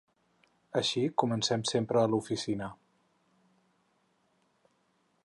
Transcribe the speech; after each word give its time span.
Així 0.79 1.01
comencem 1.23 1.65
sempre 1.73 2.01
a 2.03 2.07
l'oficina. 2.13 2.71